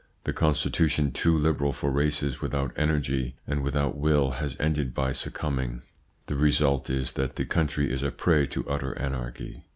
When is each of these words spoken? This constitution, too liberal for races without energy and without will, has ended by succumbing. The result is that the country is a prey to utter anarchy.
This 0.23 0.33
constitution, 0.33 1.11
too 1.11 1.37
liberal 1.37 1.71
for 1.71 1.91
races 1.91 2.41
without 2.41 2.71
energy 2.75 3.35
and 3.45 3.61
without 3.61 3.95
will, 3.95 4.31
has 4.31 4.57
ended 4.59 4.95
by 4.95 5.11
succumbing. 5.11 5.83
The 6.25 6.35
result 6.35 6.89
is 6.89 7.13
that 7.13 7.35
the 7.35 7.45
country 7.45 7.93
is 7.93 8.01
a 8.01 8.09
prey 8.09 8.47
to 8.47 8.67
utter 8.67 8.97
anarchy. 8.97 9.63